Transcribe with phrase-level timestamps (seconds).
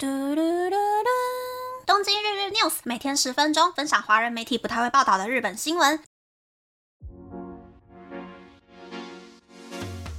[0.00, 1.08] 嘟嘟嘟嘟！
[1.84, 6.00] 东京日日 news 每天十分钟，分享华人媒体不太会报道的日本新闻。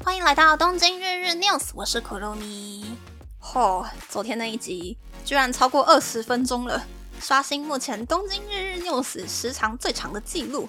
[0.04, 2.94] 欢迎来到东京日日 news，我是可露咪。
[3.42, 6.84] 嚯，昨天那一集居然超过二十分钟了，
[7.22, 10.68] 刷新目前东京日日 news 时长最长的记录。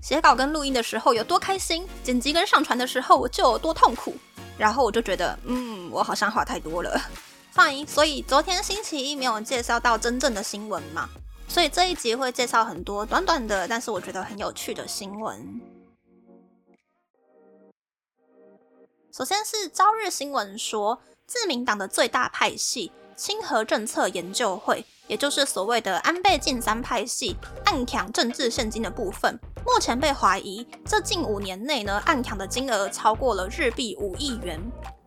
[0.00, 4.14] 写稿跟录音的时候有多开心，剪辑跟上传的时候我就有多痛苦。
[4.56, 7.00] 然后我就觉得，嗯，我好像话太多了。
[7.54, 11.08] fine，所以昨天星期一没有介绍到真正的新闻嘛，
[11.46, 15.60] 所以这一集会介绍很多短短的，但是我觉得很有趣的新闻。
[19.16, 34.60] 首先是朝日新闻说，自民党的最大派系清和政策研究会，也就是所谓的安倍晋三派系，暗抢政治现金的部分，目前被怀疑这近五年内呢，暗抢的金额超过了日币五亿元。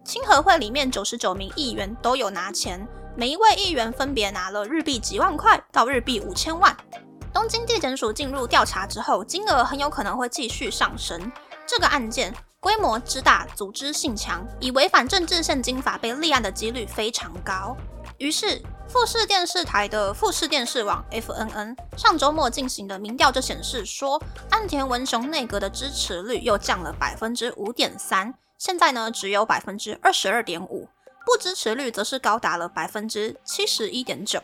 [0.07, 6.73] 清和会里面九十九名议员都有拿钱，每一位议员分别拿了日币几万块到日币五千万。
[7.33, 11.29] 东京地检署进入调查之后，金额很有可能会继续上升。
[11.65, 17.75] 这个案件规模之大，组织性强，以违反政治现金法被立案的几率非常高。
[18.17, 28.33] 于是富士电视台的富士电视网 FNN 上周末进行的民调就显示说，岸田文雄内阁的支持率又降了百分之五点三。
[28.57, 30.89] 现在呢，只有百分之二十二点五，
[31.25, 34.41] 不支持率则是高达了百分之七十一点九。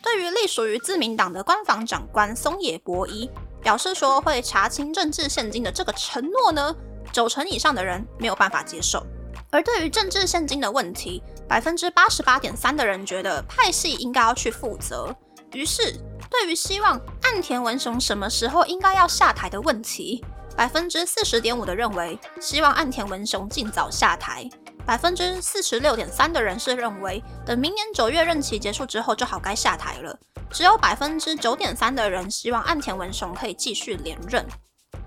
[0.00, 3.28] 对于隶属于自民党的官房长官松野博一
[3.60, 6.74] 表示说会查清政治现金的这个承诺呢，
[7.12, 9.04] 九成以上的人没有办法接受。
[9.50, 15.12] 而对于政治现金的问题，百分之八十八点三的人觉得派系应该要去负责。
[15.52, 15.98] 于是，
[16.30, 20.24] 对于希望岸田文雄什么时候应该要下台的问题。
[20.58, 24.50] 百分之四十点五的认为希望岸田文雄尽早下台，
[24.84, 30.18] 百分之四十六点三的人是认为等明年九月任期结束之后就好该下台了，
[30.50, 34.44] 只有百分之九点三的人希望岸田文雄可以继续连任。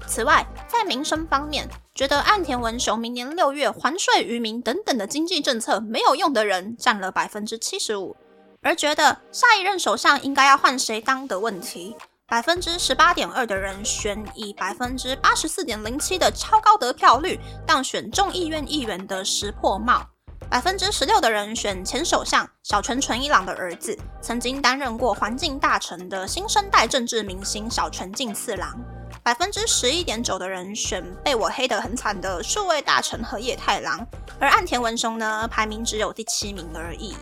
[0.08, 8.16] 此外，在民生方面，觉得岸田文雄明年六月还税于民等等的经济政策没有用的人占了百分之七十五，
[8.62, 11.98] 而觉得下一任首相应该要换谁当的问题。
[12.32, 17.38] 百分之十八点二的人选以百分之八十四点零七的超高得票率
[17.68, 20.02] 当选众议院议员的石破茂，
[20.50, 28.80] 百分之十六的人选前首相小泉纯一郎的儿子，曾经担任过环境大臣的新生代政治明星小泉进次郎，
[29.22, 34.08] 百分之十一点九的人选被我黑得很惨的数位大臣河野太郎，
[34.40, 37.14] 而岸田文雄呢，排名只有第七名而已。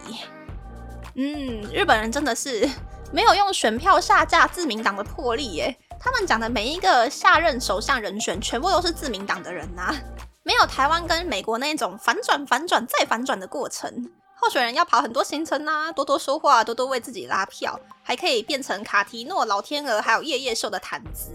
[1.16, 2.70] 嗯，日本人真的是。
[3.12, 5.76] 没有用选票下架自民党的魄力耶！
[6.00, 9.96] 他们讲的每一个下任首相人选，全部都是自民党的人呐，
[10.44, 14.12] 没有台湾跟美国那种反转、反转再反转的过程。
[14.36, 21.32] 候选人要跑很多行程呐，多多说话，多多为自己拉票，还可以变成卡提诺、老天鹅还有夜夜秀的毯子。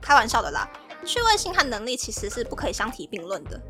[0.00, 0.68] 开玩笑的啦，
[1.06, 3.60] 趣味性和能力其实是不可以相提并论的。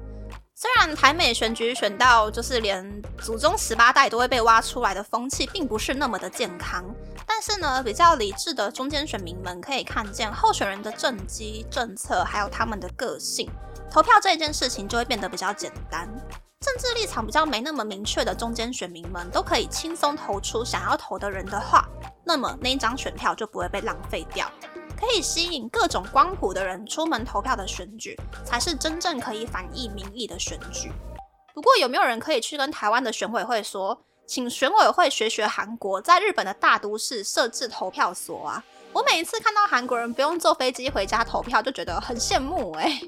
[0.62, 6.84] 虽然台美选举选到就是连祖宗十八代都会被挖出来的风气，并不是那么的健康，
[7.27, 13.50] 但是呢，比较理智的中间选民们可以看见候选人的政绩、政策，还有他们的个性，
[13.91, 16.09] 投票这件事情就会变得比较简单。
[16.61, 21.89] 政治立场比较没那么明确的中间选民们都可以轻松投出想要投的人的话，
[22.25, 24.49] 那么那一张选票就不会被浪费掉。
[25.02, 30.92] 可以吸引各种光谱的人出门投票的选举，才是真正可以反映民意的选举。
[31.52, 38.62] 不过，有没有人可以去跟台湾的选委会说，请选委会学学韩国，在日本的大都市设置投票所啊？
[38.92, 43.00] 我每一次看到韩国人不用坐飞机回家投票，就觉得很羡慕哎。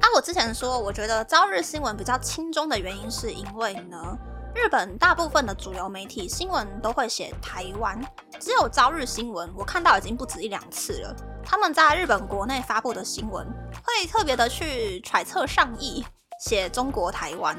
[0.00, 4.18] 啊，我之前说，我觉得朝日新闻比较轻中的原因，是因为呢。
[4.54, 7.98] 日本大部分的主流媒体新闻都会写台湾，
[8.38, 11.16] 只有朝日新闻，我看到已经不止一两次了。
[11.42, 13.46] 他们在日本国内发布的新闻，
[13.82, 16.04] 会特别的去揣测上意，
[16.40, 17.56] 写中国台湾。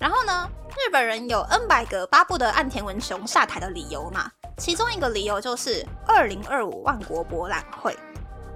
[0.00, 7.96] 然后呢，日本人有 N 百个巴布的岸田文雄下台的理由嘛，其中一个理由就是二零二五万国博览会。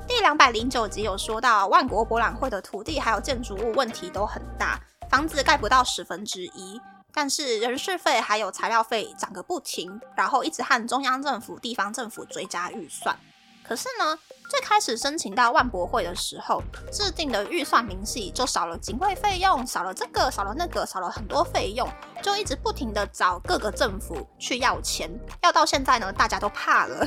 [0.09, 6.81] 第两百零九集有说到，万国博览会的土地还有建筑物问题都很大，房子盖不到十分之一。
[7.15, 13.17] 但是人事费还有材料费涨个不停，然后一直和中央政府、地方政府追加预算。
[13.63, 14.19] 可是呢，
[14.51, 21.89] 最开始申请到万博会的时候，制定的预算明细就少了警卫费用，少了这个，少了那个，少了很多费用，
[22.23, 25.09] 就一直不停的找各个政府去要钱，
[25.43, 27.07] 要到现在呢，大家都怕了。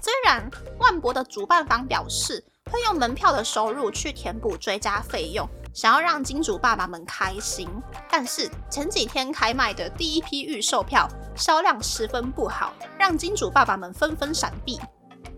[0.00, 0.48] 虽然
[0.78, 5.48] 万博的主办方表示会用门票的收入去填补追加费用。
[5.78, 7.68] 想要让金主爸爸们开心。
[8.10, 14.80] 但是前几天开卖的第一批预售票销量十分不好，让金主爸爸们纷纷闪避。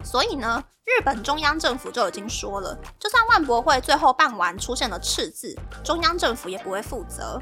[0.02, 5.54] 所以呢，日本中央政府就已经说了，就算万博会最后办完出现了赤字，
[5.84, 7.38] 中央政府也不会负责。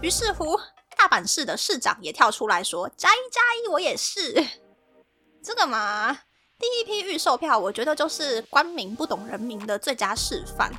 [0.00, 0.56] 于是乎，
[0.96, 4.46] 大阪市的市长也跳出来说：“加一加一，我也是。
[5.42, 6.16] ”这个嘛，
[6.60, 10.72] 第一批预售票，我觉得就是官民不懂人民的最佳示范。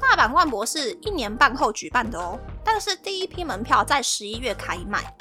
[0.00, 5.14] 大阪万博是一年半后举办的哦，但是第一批门票在十一月开卖。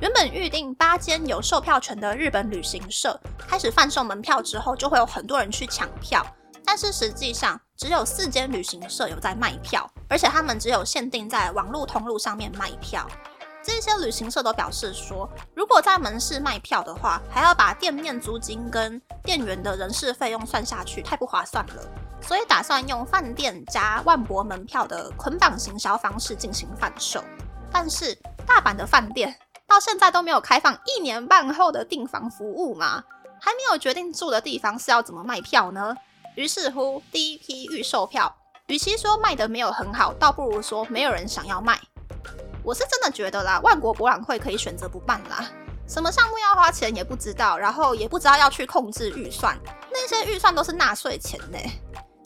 [0.00, 6.24] 原本预定八间有售票权的日本旅行社开始贩售门票之后，就会有很多人去抢票。
[6.66, 13.08] 但是实际上只有四间旅行社有在卖票，而且他们只有限定在网络通路上面卖票。
[13.62, 21.82] 这些旅行社都表示说，如果在门市卖票的话，还要把店面租金跟店员的人事费用算下去，太不划算了。
[22.26, 27.22] 所以打算用饭店加万博门票的捆绑行销方式进行贩售。
[27.70, 28.14] 但是
[28.46, 29.36] 大阪的饭店。
[29.66, 33.02] 到现在都没有开放一年半后的订房服务嘛？
[33.40, 35.96] 还没有决定住的地方是要怎么卖票呢？
[36.36, 38.32] 于是乎，第一批预售票，
[38.66, 41.80] 与其说卖的没有很好，倒不如说没有人想要卖。
[42.62, 45.44] 我是真的觉得啦，万国博览会可以选择不办啦，
[45.88, 49.58] 什么项目要花钱也不知道，然后也不知道要去控制预算，
[49.90, 51.58] 那些预算都是纳税钱呢。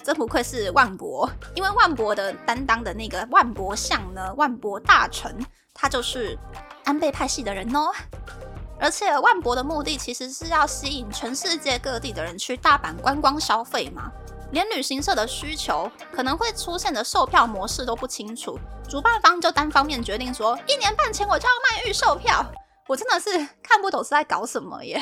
[0.08, 5.38] 真不愧是万博，因为万博的担当的那个万博相呢，万博大臣，
[5.74, 6.38] 他就是。
[6.84, 7.92] 安倍派系的人哦，
[8.80, 14.10] 而且万博的目的其实是要吸引全世界各地的人去大阪观光消费嘛，
[14.52, 18.58] 连旅行社的需求可能会出现的售票模式都不清楚，
[18.88, 22.42] 主办方就单方面决定说一年半前我就要卖预售票，
[22.88, 23.28] 我真的是
[23.62, 24.98] 看不懂是在搞什么耶。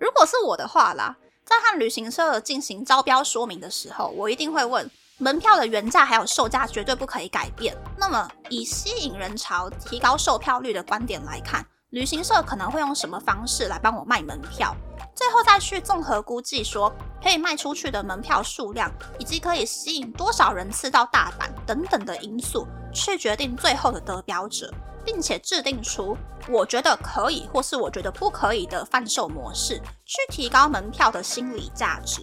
[0.00, 4.90] 如果是我的话啦，在和旅行社进行招标说明的时候，我一定会问。
[5.18, 7.74] 门票的原价还有售价绝对不可以改变。
[7.96, 14.76] 那么，以吸引人潮、提高售票率的观点来看，旅行社可能会用什么方式来帮我卖门票？
[15.14, 24.70] 最后再去综合估计，说可以卖出去的门票数量，以及可以吸引多少人次到大阪等等的因素，去决定最后的得标者。
[25.06, 26.18] 并且制定出
[26.48, 32.20] 我觉得可以或是我觉得不可以的贩售模式，去提高门票的心理价值，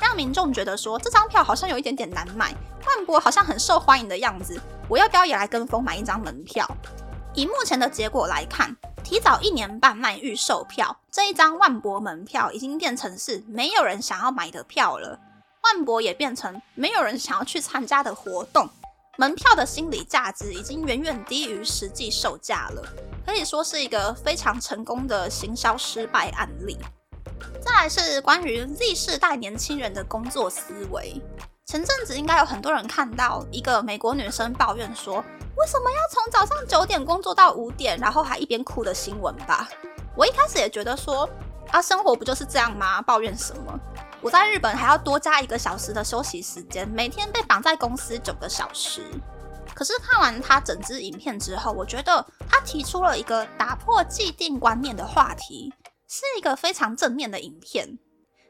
[0.00, 2.54] 让民众觉得说这张票好像有一点点难买，
[2.86, 4.58] 万博好像很受欢迎的样子，
[4.88, 6.66] 我要不要也来跟风买一张门票？
[7.34, 8.74] 以目前的结果来看，
[9.04, 15.18] 提早一年半卖预售票，这一张万博门票已经变成是没有人想要买的票了，
[15.62, 18.68] 万博也变成没有人想要去参加的活动。
[19.22, 22.82] 门票的心理价值已经远远低于实际售价了，
[23.24, 26.76] 可以说是一个非常成功的行销失败案例。
[27.60, 31.22] 再来是关于 Z 世代年轻人的工作思维。
[31.66, 35.18] 前阵子应该有很多人看到一个美国女生抱怨说，
[35.56, 39.68] 为什么要从早上九点工作到五点，然后还一边哭的新闻吧？
[40.16, 41.30] 我一开始也觉得说，
[41.70, 43.00] 啊，生活不就是这样吗？
[43.00, 43.78] 抱怨什么？
[44.22, 49.02] 我在日本还要多加一个小时的休息时间，每天被绑在公司九个小时。
[49.74, 55.74] 可是看完他整支影片之后，我觉得他提出了一个打破既定观念的话题，
[56.08, 57.98] 是一个非常正面的影片。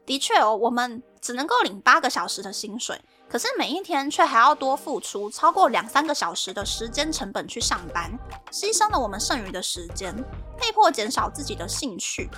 [0.05, 8.11] 的确哦，我们只能够领八个小时的薪水，可是每一天却还要多付出超过两三个小时的时间成本去上班，
[8.51, 10.15] 牺牲了我们剩余的时间，
[10.59, 12.29] 被迫减少自己的兴趣。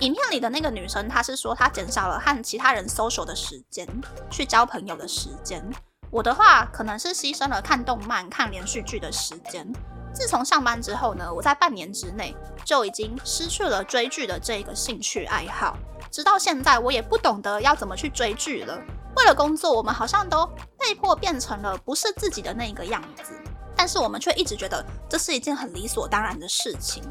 [0.00, 3.88] 影片里的那个女生，她是说她减少了和其他人 social 的时间，
[4.30, 5.60] 去交朋友的时间。
[6.10, 9.66] 我的话，可能是牺牲了看动漫、看连续剧的时间。
[10.14, 15.76] 自从上班之后呢，我在半年之内就已经失去了追剧的这个兴趣爱好。
[16.10, 18.78] 直到现在，我也不懂得要怎么去追剧了。
[19.16, 20.46] 为了工作，我们好像都
[20.78, 23.32] 被迫变成了不是自己的那个样子，
[23.74, 27.02] 但是我们却一直觉得这是一件很理所当然的事情。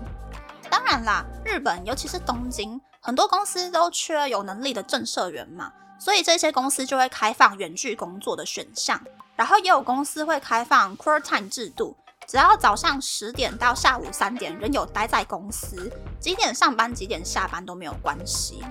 [0.69, 9.01] 当然啦，日本尤其是东京，很多公司都缺有能力的正社员嘛，所以这些公司就会开放远距工作的选项。
[9.35, 18.63] 然后也有公司会开放 core time 制度，只要早上十点到下午三点仍有待在公司，几点上班几点下班都没有关系。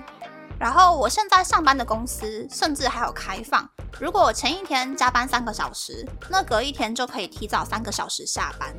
[0.59, 3.69] 然后我现在上班的公司甚至还有开放，
[3.99, 8.73] 如果前一天加班三个小时，那隔一天就可以提早三个小时下班，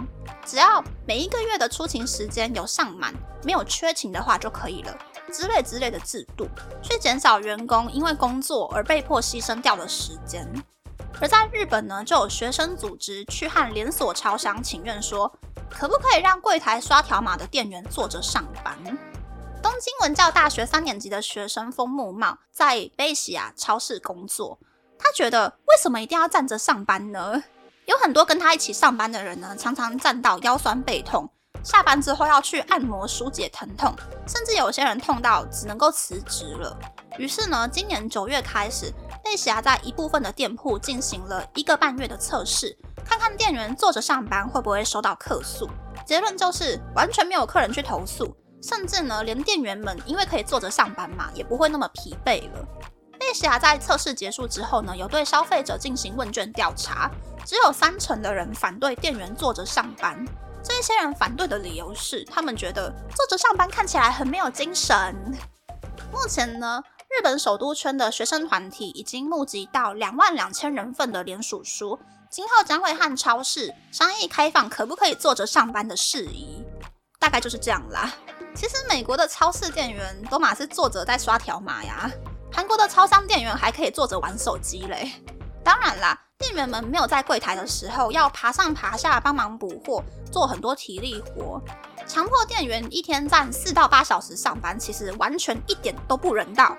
[0.45, 3.12] 只要每一个月的出勤时间有上满，
[3.45, 4.99] 没有缺勤的话就可以了，
[5.30, 6.49] 之类之类的制度，
[6.83, 10.50] 去减少员工因为工作而被迫牺牲掉的时间。
[11.21, 15.30] 而在日本呢，就有学生组织去和连锁超商请愿说，
[15.71, 18.76] 可不可以让柜台刷条码的店员坐着上班？
[19.63, 24.59] 东京文教大学三年级的学生风木茂在贝西亚超市工作，
[24.99, 27.43] 他觉得为什么一定要站着上班呢？
[27.87, 31.29] 有很多跟他一起上班的人呢，常常站到腰酸背痛，
[31.63, 33.95] 下班之后要去按摩疏解疼痛，
[34.27, 36.77] 甚至有些人痛到只能够辞职了。
[37.19, 38.93] 于是呢，今年九月开始，
[39.25, 45.69] 贝霞在一部分的店铺进行了一个半月的测试，看看店员坐着上班会不会收到客诉。
[46.05, 52.67] 结论就是完全没有客人去投诉，甚至呢，连店员们因为可以坐着上班嘛，也不会那么疲惫了。
[53.19, 57.11] 贝霞在测试结束之后呢，有对消费者进行问卷调查，
[57.45, 60.25] 只有三成的人反对店员坐着上班。
[60.63, 65.15] 这些人反对的理由是，他们觉得坐着上班看起来很没有精神。
[66.13, 66.83] 目前呢。
[67.09, 71.99] 日本首都圈的学生团体已经募集到两万两千人份的联署书，
[72.29, 76.63] 今后将会和超市商议开放可不可以坐着上班的事宜。
[77.19, 78.13] 大概就是这样啦。
[78.57, 82.11] 其实美国的超市店员都马是坐着在刷条码呀，
[82.51, 85.13] 韩国的超商店员还可以坐着玩手机嘞。
[85.63, 91.61] 当然啦，店员们没有在柜台的时候要爬上爬下帮忙补货，做很多体力活，
[92.07, 96.75] 强迫店员一天站四到八小时上班，其实完全一点都不人道。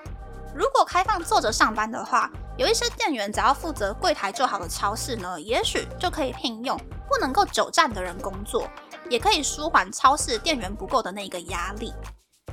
[0.52, 6.76] 如果开放坐着上班的话，有一些店员只要负责柜台就好的超市呢，也许就可以聘用
[7.08, 8.68] 不能够久站的人工作，
[9.08, 11.92] 也可以舒缓超市店员不够的那个压力。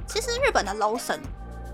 [0.08, 1.20] 其实日本的 Lawson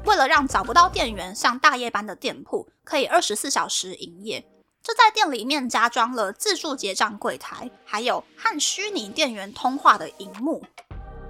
[0.05, 4.41] 为了让找不到店员上大夜班的店铺可以二十四小时营业，
[4.81, 10.63] 就在店里面加装了自助结账柜台，还有和虚拟店员通话的荧幕。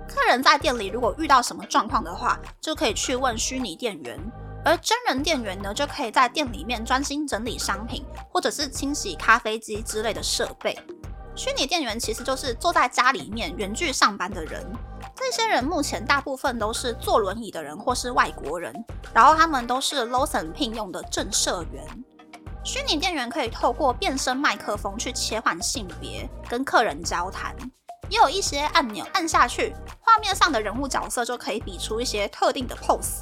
[0.08, 4.20] 客人在店里如果遇到什么状况的话，就可以去问虚拟店员。
[4.63, 10.77] 而真人店员呢，就可以在店里面专心整理商品，或者是清洗咖啡机之类的设备。
[11.35, 14.65] 虚拟店员其实就是坐在家里面远距上班的人。
[15.15, 18.73] 这些人目前大部分都是坐轮椅的人或是外国人，
[19.13, 21.85] 然后他们都是 Lawson 聘用的正社员。
[22.63, 27.55] 虚拟店员可以透过变声麦克风去切换性别，跟客人交谈。
[28.09, 33.21] 也有一些按钮按下去，画面上的人物角色就可以比出一些特定的 pose。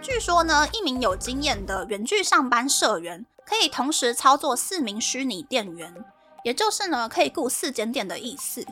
[0.00, 5.94] 据说呢，一名有经验的远距上班社员可以同时操作四名虚拟店员，
[6.42, 8.64] 也就是呢，可以雇四间店的意思。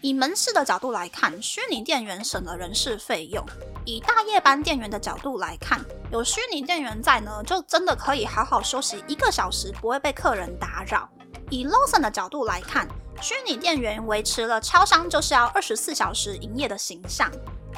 [0.00, 3.44] 以门市的角度来看，虚拟店员省了人事费用；
[3.84, 11.08] 以大夜班店员的角度来看，有虚拟店员在呢，就真的可以好好休息一个小时，不会被客人打扰。
[11.50, 12.88] 以 Lawson 的角度来看，
[13.20, 17.30] 虚拟店员维持了超商就是要二十四小时营业的形象；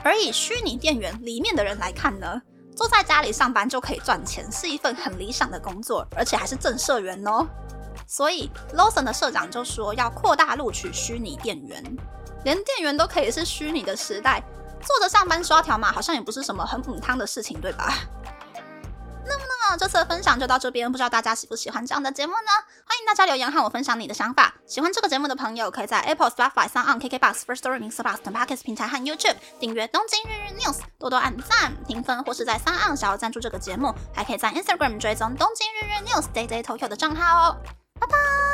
[0.03, 2.41] 而以虚拟店员里面的人来看呢？
[2.75, 7.47] 坐在家里上班就可以赚钱，是一份很理想的工作，而且还是正社员哦。
[8.07, 11.83] 所以 Lawson 的社长就说要扩大录取虚拟店员，
[12.45, 14.43] 连店员都可以是虚拟的时代，
[14.81, 17.93] 坐着上班刷条码好像也不是什么很母汤的事情，对吧？
[19.27, 22.51] 那么那么，这次的分享就到这边，不知道大家喜不喜欢这样的节目呢？
[22.87, 24.55] 欢迎大家留言和我分享你的想法。
[24.67, 28.03] 喜欢这个节目的朋友，可以在 Apple、Spotify、s o n KKBox、First Story、Mr.
[28.03, 37.57] Box 等 Podcast 平台和 YouTube 订阅《东京日日 News》，多多按赞、评分，或是在三岸想要赞助这个节目，还可以在 Instagram 追踪《东京日日 News》Day Day Tokyo 的账号哦。
[38.07, 38.54] 拜拜。